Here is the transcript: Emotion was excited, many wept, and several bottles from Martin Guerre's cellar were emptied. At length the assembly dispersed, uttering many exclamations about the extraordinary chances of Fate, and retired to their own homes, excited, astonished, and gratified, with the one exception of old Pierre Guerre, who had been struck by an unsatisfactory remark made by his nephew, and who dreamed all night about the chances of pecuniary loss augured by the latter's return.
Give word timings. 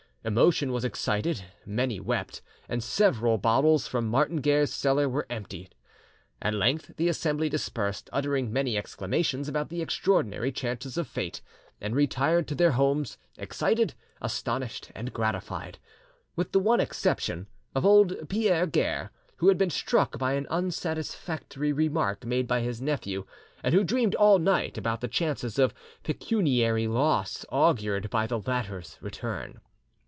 Emotion 0.23 0.71
was 0.71 0.85
excited, 0.85 1.45
many 1.65 1.99
wept, 1.99 2.43
and 2.69 2.83
several 2.83 3.39
bottles 3.39 3.87
from 3.87 4.07
Martin 4.07 4.39
Guerre's 4.39 4.71
cellar 4.71 5.09
were 5.09 5.25
emptied. 5.31 5.73
At 6.39 6.53
length 6.53 6.95
the 6.97 7.07
assembly 7.09 7.49
dispersed, 7.49 8.07
uttering 8.13 8.53
many 8.53 8.77
exclamations 8.77 9.49
about 9.49 9.69
the 9.69 9.81
extraordinary 9.81 10.51
chances 10.51 10.95
of 10.95 11.07
Fate, 11.07 11.41
and 11.81 11.95
retired 11.95 12.47
to 12.49 12.53
their 12.53 12.67
own 12.73 12.75
homes, 12.75 13.17
excited, 13.35 13.95
astonished, 14.21 14.91
and 14.93 15.11
gratified, 15.11 15.79
with 16.35 16.51
the 16.51 16.59
one 16.59 16.79
exception 16.79 17.47
of 17.73 17.83
old 17.83 18.29
Pierre 18.29 18.67
Guerre, 18.67 19.09
who 19.37 19.47
had 19.47 19.57
been 19.57 19.71
struck 19.71 20.19
by 20.19 20.33
an 20.33 20.45
unsatisfactory 20.51 21.73
remark 21.73 22.25
made 22.27 22.47
by 22.47 22.59
his 22.61 22.79
nephew, 22.79 23.25
and 23.63 23.73
who 23.73 23.83
dreamed 23.83 24.13
all 24.13 24.37
night 24.37 24.77
about 24.77 25.01
the 25.01 25.07
chances 25.07 25.57
of 25.57 25.73
pecuniary 26.03 26.85
loss 26.85 27.43
augured 27.49 28.07
by 28.11 28.27
the 28.27 28.37
latter's 28.39 28.99
return. 29.01 29.59